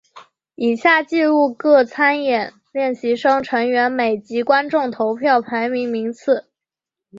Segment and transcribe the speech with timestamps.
[0.55, 6.47] 以下记录各参演练习生成员每集观众投票排名名次。